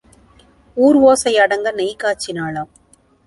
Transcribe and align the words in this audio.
ஊர் 0.77 0.97
ஓசை 1.09 1.33
அடங்க 1.39 1.71
நெய் 1.71 1.93
காய்ச்சினாளாம். 2.03 2.71